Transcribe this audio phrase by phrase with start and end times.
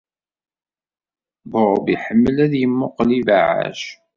[1.51, 3.81] Bob iḥemmel ad yemmuqqel ibeɛɛac.